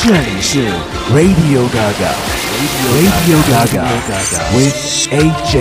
[0.00, 0.68] 这里是
[1.12, 3.84] Radio Gaga，Radio Gaga
[4.54, 4.74] with
[5.10, 5.54] AJ。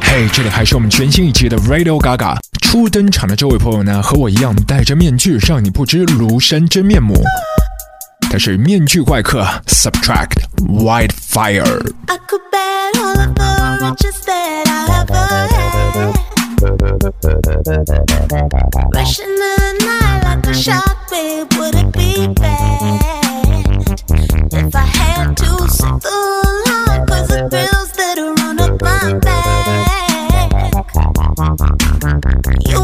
[0.00, 2.36] 嘿，这里还是我们全新一期的 Radio Gaga。
[2.62, 7.14] 初登场的这位朋友呢，和我一样戴着面具，让你不知庐山真面目。
[8.30, 11.12] 他是面具怪客 Subtract White
[17.03, 17.19] Rushing
[19.35, 20.53] the night like a
[21.11, 23.67] babe, would it be bad
[24.53, 26.09] if I had to sit the
[26.65, 27.05] line?
[27.05, 29.43] Cause the bills that run up my back.
[32.65, 32.82] You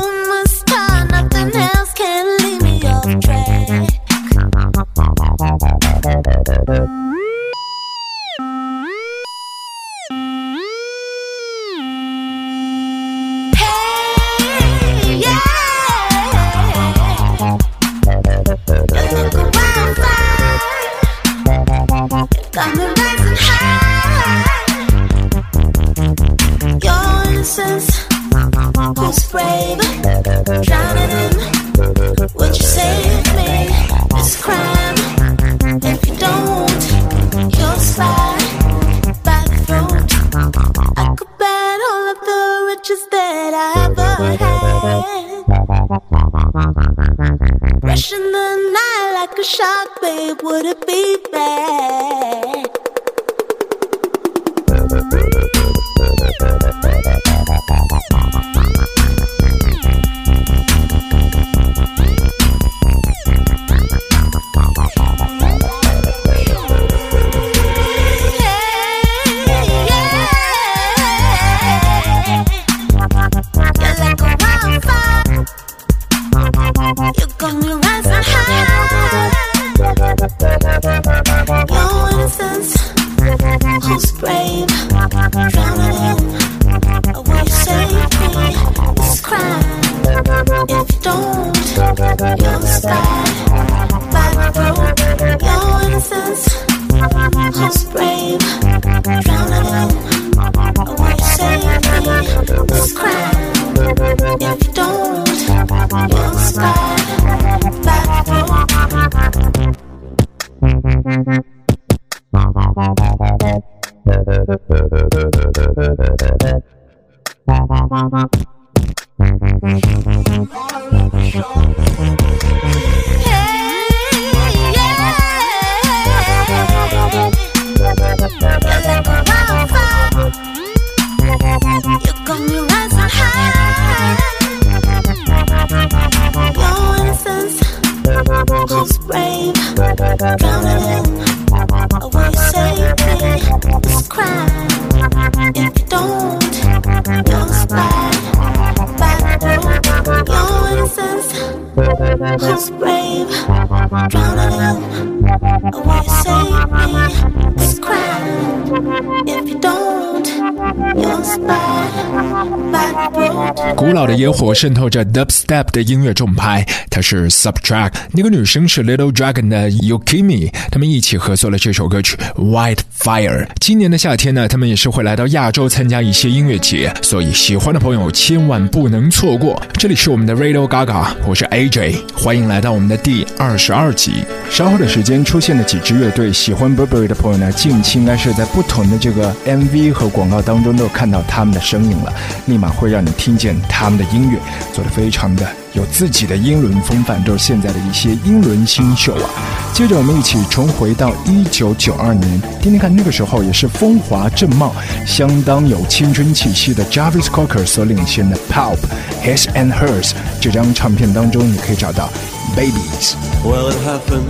[163.89, 173.47] 古老的野火渗透着 dubstep 的音乐重拍，它是 Subtract，那个女生是 Little Dragon 的 Yukimi，他们一起合作了这首歌曲 White Fire。
[173.59, 179.59] 今年的夏天呢，他们也是会来到亚洲参加一些音乐节，所以喜欢的朋友千万不能错过。
[179.73, 184.23] 这里是我们的 Radio Gaga，我是 AJ，欢迎来到我们的第二十二集。
[184.51, 192.13] 稍后的时间出现的几支乐队，喜欢 Burberry 的朋友呢，近期应该是在不同的这个 MV 和广告当中都看到他们的身影了，
[192.45, 194.37] 立马会让你听见他他们的音乐，
[194.73, 199.29] 做的非常的有自己的英伦风范，都是现在的一些英伦新秀啊。
[199.71, 204.75] 接着我们一起重回到一九九二年，听听看那个时候也是风华正茂、
[205.07, 208.75] 相当有青春气息的 Jarvis Cocker 所领衔的 Pop
[209.23, 210.11] His and Hers
[210.41, 212.09] 这张唱片当中，你可以找到
[212.57, 213.13] Babies。
[213.45, 214.27] Well, it happened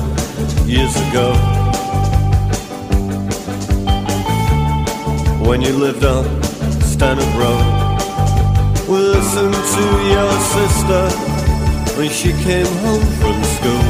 [0.68, 1.34] years ago
[5.42, 6.28] when you lived on
[6.84, 7.79] Stanhope Road.
[8.90, 11.04] Listen to your sister
[11.96, 13.86] when she came home from school.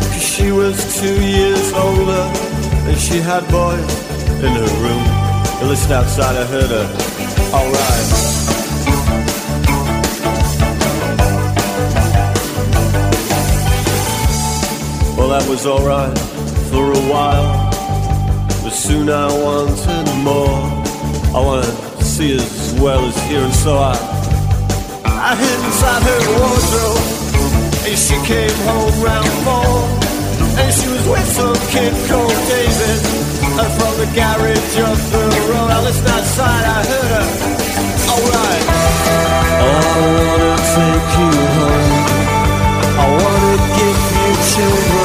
[0.00, 2.24] 'Cause She was two years older
[2.88, 3.92] and she had boys
[4.46, 5.04] in her room.
[5.60, 6.88] At least outside I heard her.
[7.52, 8.08] Alright.
[15.18, 16.18] Well, that was alright
[16.70, 17.70] for a while.
[18.64, 20.58] But soon I wanted more.
[21.36, 21.71] I wanted
[22.22, 23.94] see as well as hear, and so I
[25.30, 27.02] I hid inside her wardrobe.
[27.86, 29.74] And she came home round four.
[30.60, 32.98] And she was with some kid called David.
[33.60, 37.28] And from the garage up the road, I listened outside, I heard her.
[38.12, 38.64] Alright.
[39.62, 39.80] I
[40.14, 41.90] wanna take you home.
[43.02, 45.01] I wanna give you children.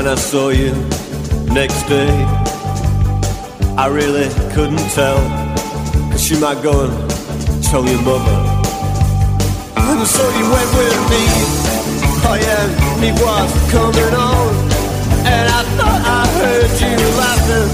[0.00, 0.72] When I saw you
[1.52, 2.08] next day,
[3.76, 5.20] I really couldn't tell.
[6.08, 6.92] Cause you might go and
[7.60, 8.36] tell your mother.
[9.76, 11.22] And so you went with me.
[12.24, 12.64] Oh yeah,
[12.96, 14.48] me was coming on.
[15.28, 17.68] And I thought I heard you laughing.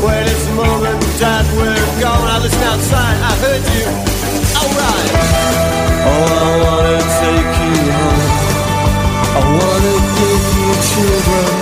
[0.00, 3.84] When it's mom and dad were gone, I listened outside, I heard you.
[4.64, 5.10] Alright.
[6.08, 8.46] Oh, I wanna take you home.
[9.36, 11.55] I wanna give you children.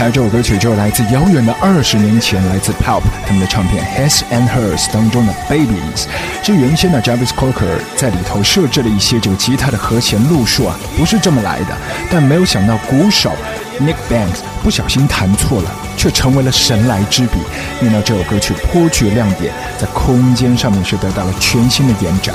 [0.00, 6.04] 才这首歌曲就来自遥远的二十年前，来自 Pulp 他们的唱片《His and Hers》当中的《Babies》。
[6.42, 11.76] 这原先呢，Jarvis Cocker 在里头设置了一些这个吉他的和弦路数啊，不是这么来的。
[12.10, 13.30] 但没有想到鼓手
[13.78, 17.38] Nick Banks 不小心弹错了，却成为了神来之笔，
[17.82, 22.34] 令到这首歌曲颇具亮点，在空间上面是得到了全新的延展。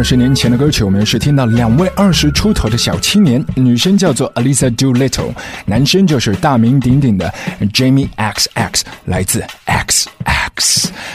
[0.00, 5.34] 二十年前的歌曲，我们是听到两位二十出头的小青年，女生叫做 Alisa Doolittle，
[5.66, 7.30] 男生就是大名鼎鼎的
[7.74, 10.06] Jamie XX，来自 XX。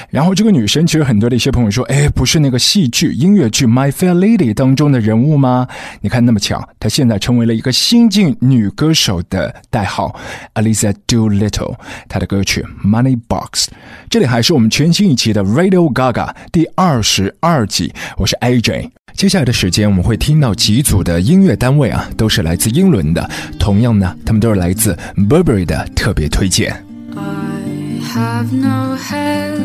[0.10, 5.68] 然后这个女生其实很多的一些朋友说，哎，不是那个戏剧音乐剧《My Fair Lady》当中的人物吗？
[6.02, 10.16] 你看那么巧，她现在成为了一个新晋女歌手的代号
[10.54, 11.76] Alisa Doolittle，
[12.08, 13.68] 她的歌曲《Money Box》。
[14.10, 18.75] 这里还是我们全新一期的 Radio Gaga 第二十二集，我是 AJ。
[19.16, 26.74] 接下来的时间我们会听到几组的音乐单位啊，都是来自英伦的，同样呢，他们都是来自 Burberry 的特别推荐。
[27.16, 29.56] I have no head.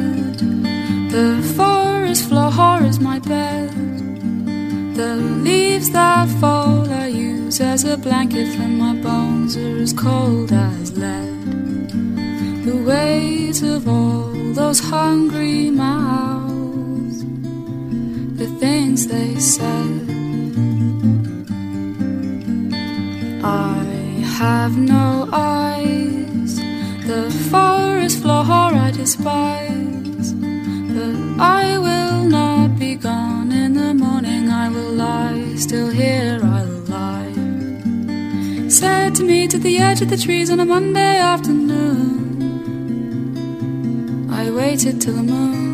[1.11, 3.71] The forest floor is my bed.
[4.95, 10.53] The leaves that fall I use as a blanket, and my bones are as cold
[10.53, 11.91] as lead.
[12.65, 16.50] The weight of all those hungry mouths,
[19.07, 20.09] things they said.
[23.43, 23.85] I
[24.39, 26.57] have no eyes.
[27.07, 30.33] The forest floor I despise.
[30.33, 34.51] But I will not be gone in the morning.
[34.51, 36.41] I will lie still here.
[36.43, 37.35] I will lie.
[38.69, 42.19] Said to meet at the edge of the trees on a Monday afternoon.
[44.31, 45.70] I waited till the moon.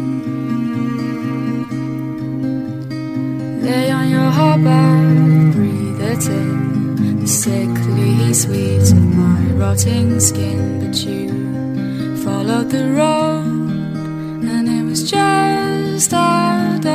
[3.67, 4.31] Lay on your
[4.65, 7.19] back, breathe it in.
[7.21, 15.11] The sickly sweet of my rotting skin, but you followed the road, and it was
[15.11, 16.93] just stardust.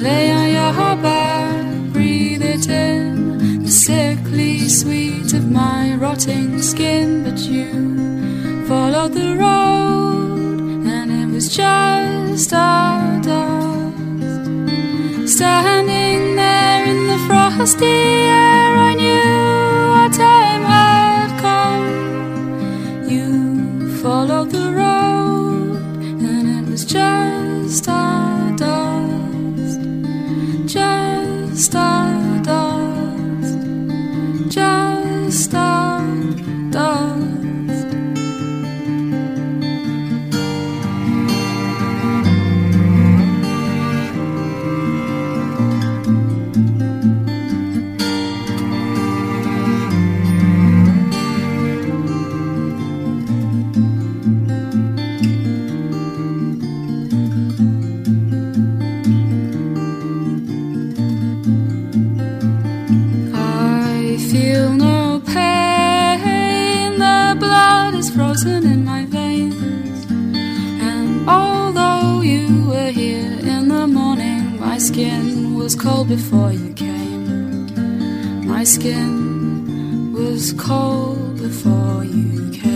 [0.00, 3.62] Lay on your back, breathe it in.
[3.64, 9.61] The sickly sweet of my rotting skin, but you followed the road,
[17.62, 18.51] Castilla.
[78.92, 82.71] Skin was cold before you came.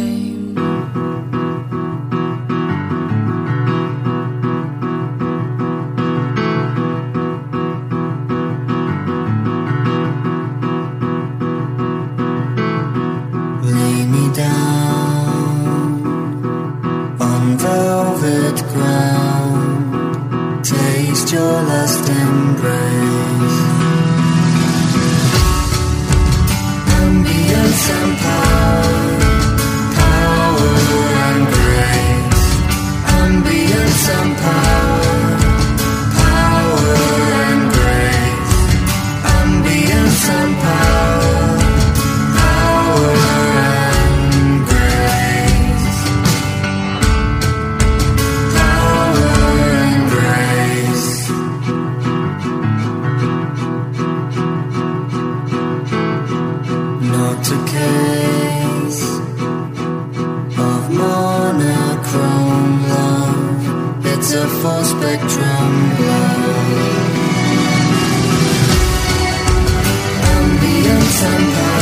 [57.44, 59.02] Case
[60.58, 64.06] of monochrome love.
[64.06, 65.72] It's a full spectrum
[66.06, 66.96] love.
[70.34, 71.75] Ambience and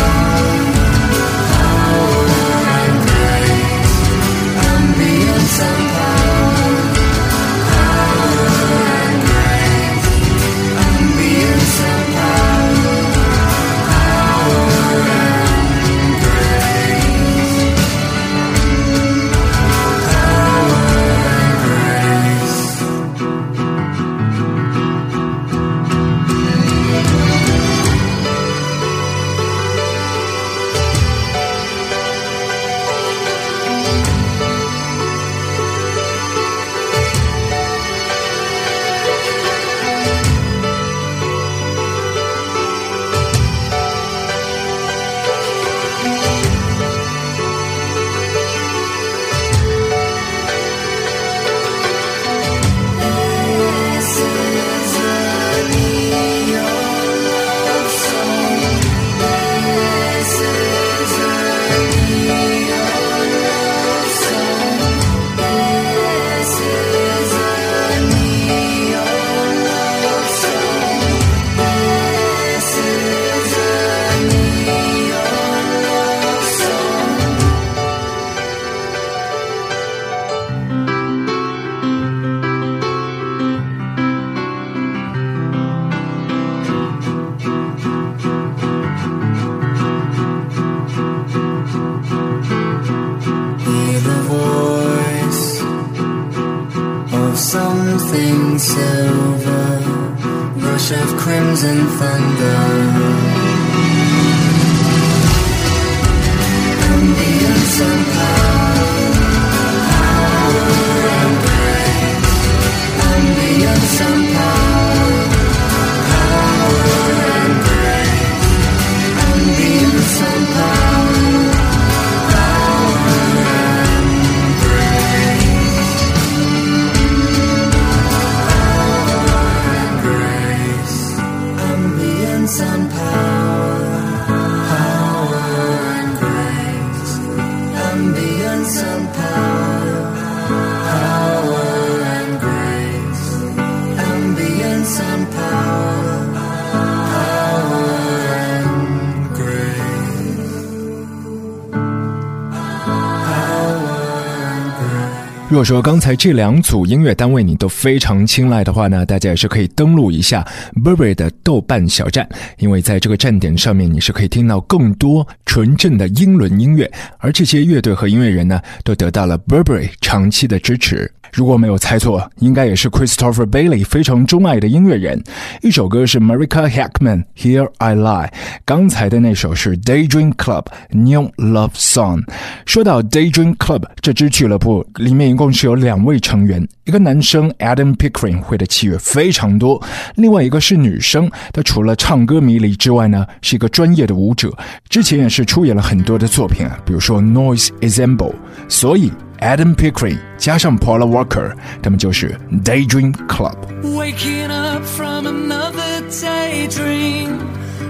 [155.54, 160.44] 如果说刚才这两组音乐单位你都非常青睐的话呢，大家也是可以登录一下
[160.82, 171.08] Burberry 的豆瓣小站，因为在这个站点上面你是可以听到更多纯正的英伦音乐，而这些乐队和音乐人呢，都得到了 Burberry 长期的支持。
[171.34, 175.20] 如果没有猜错，应该也是 Christopher Bailey 非常钟爱的音乐人。
[175.62, 178.30] 一首歌是 Marika Hackman Here I Lie，
[178.64, 182.22] 刚才的那首是 Daydream Club New Love Song。
[182.66, 189.82] 说到 Daydream Club 这支俱乐部，里面一共是有两位成员，一个男生 Adam Pickering 会的器乐非常多，
[190.14, 194.56] 另外一个是女生，她除了唱歌迷离之外呢，是一个专业的舞者，
[194.88, 198.34] 之前也是出演了很多的作品啊，比如说 Noise Ensemble，
[198.68, 199.10] 所以
[199.43, 203.55] Adam Pickering 加上 Paula Walker，他们就是 Daydream Club。
[203.83, 207.39] Waking up from another daydream,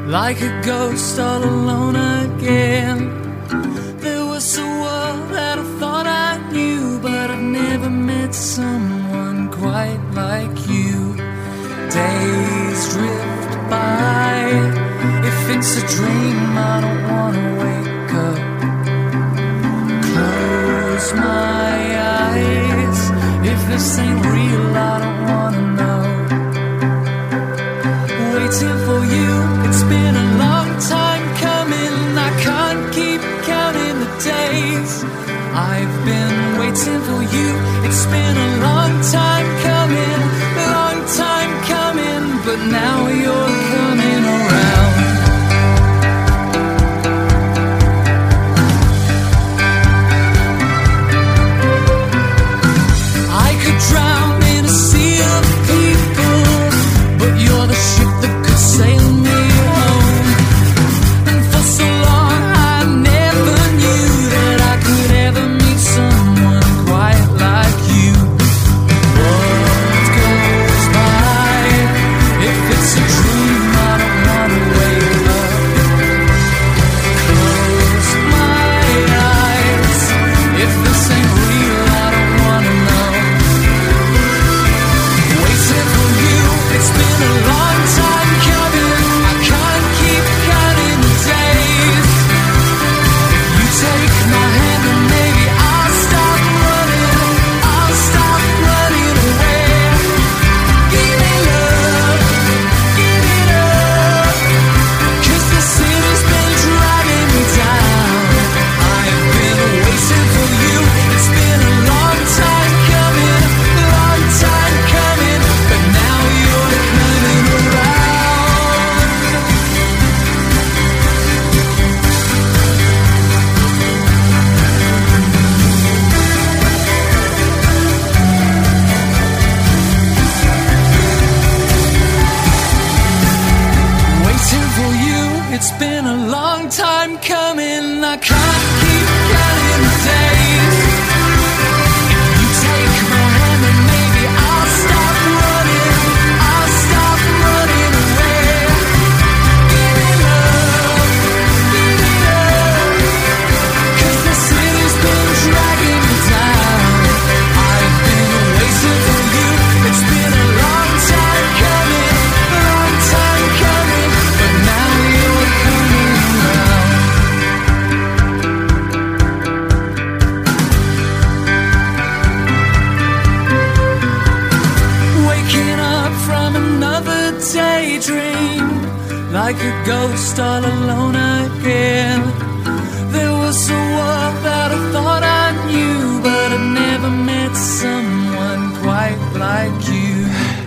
[0.07, 3.09] like a ghost all alone again.
[3.99, 9.99] There was a world that I thought I knew, but I've never met someone quite
[10.13, 11.15] like you.
[11.89, 14.51] Days drift by.
[15.23, 17.62] If it's a dream, I don't wanna
[21.04, 21.83] smile.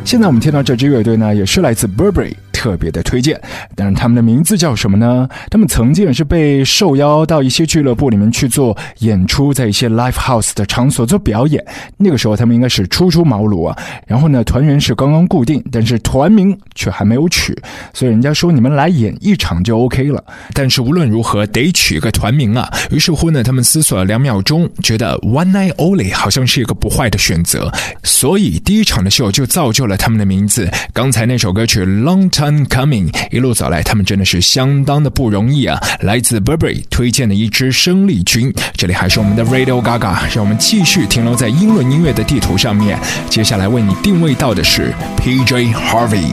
[0.07, 2.33] 现在我们听到这支乐队呢，也是来自 Burberry。
[2.57, 3.39] 特别的推荐，
[3.75, 5.29] 但是他们的名字叫什么呢？
[5.51, 11.63] 他们曾经也是被受邀到一些俱乐部里面去做演出，在一些 live house 的场所做表演。
[11.97, 17.55] 那个时候他们应该是初出茅庐啊，然后呢团员是刚刚固定，但是团名却还没有取，
[17.93, 20.23] 所以人家说你们来演一场就 OK 了。
[20.53, 22.67] 但是无论如何得取个团名啊。
[22.89, 30.67] 于是乎呢，他们思索了两秒钟，觉得 One Night Only 好像是一个不坏的选择，所以第一场的秀就造就了他们的名字。
[30.91, 32.46] 刚才那首歌曲 Long Time。
[32.67, 35.79] Coming 一路走来，他们真的是相当的不容易啊！
[36.01, 42.97] 来自 Burberry 推荐的一支生力军，这里还是我们的 Radio Gaga，让我们继续停留在英伦音乐的地图上面。
[43.29, 46.31] 接下来为你定位到的是 PJ Harvey。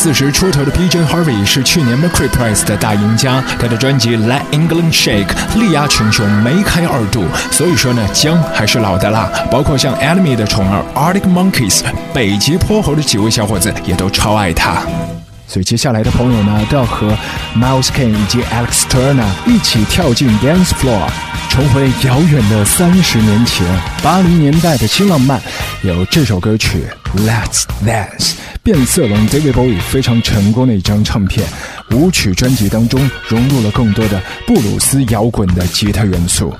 [0.00, 5.26] 四十出头的 PJ Harvey 是去年 Mercury Prize 的大赢家，他的专辑《Let England Shake》
[5.58, 7.24] 力压群雄，梅开二度。
[7.50, 9.28] 所以说呢，姜还是老的辣。
[9.50, 11.82] 包括像 Enemy 的宠儿 Arctic Monkeys、
[12.14, 14.76] 北极泼猴的几位小伙子也都超爱他。
[15.48, 17.08] 所以接下来的朋友呢，都要和
[17.56, 21.08] Miles Kane 以及 Alex Turner 一起跳进 dance floor，
[21.50, 23.66] 重回遥远的三十年前，
[24.00, 25.40] 八零年代的新浪漫，
[25.82, 26.84] 有这首歌曲
[27.26, 28.34] 《Let's Dance》。
[28.70, 31.42] 变色龙 David Bowie 非常成功的一张唱片，
[31.92, 36.54] 舞曲专辑当中融入了更多的布鲁斯摇滚的吉他元素。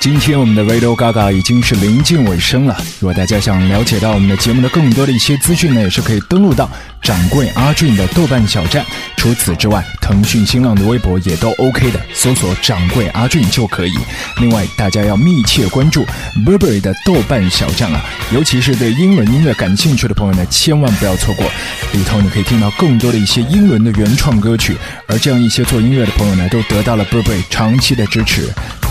[0.00, 2.74] 今天我们的 Radio Gaga 已经是临近尾声了。
[3.00, 6.70] 如果大家想了解到我们的节目的更多的一些资讯呢，也是可以登录到
[7.02, 8.82] 掌柜阿俊的豆瓣小站。
[9.18, 13.92] 除此之外，腾讯、新浪的微博也都 OK 的，搜索掌柜阿俊就可以。
[14.38, 16.06] 另外，大家要密切关注
[16.46, 21.44] Burberry 的豆瓣小站啊，尤其是对英伦音乐感兴趣的朋友呢，千万不要错过。
[21.92, 28.48] 里头你可以听到更多的一些英伦的原创歌曲，而这样一些做音乐的朋友呢，都得到了 Burberry 长期的支持。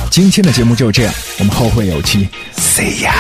[0.10, 3.12] 今天的节目就这样，我们后会有期，See ya。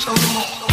[0.00, 0.69] so long.